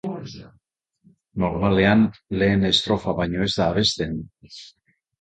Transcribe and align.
Normalean, 1.43 2.03
lehen 2.39 2.67
estrofa 2.73 3.17
baino 3.23 3.49
ez 3.51 3.55
da 3.61 3.71
abesten. 3.71 4.21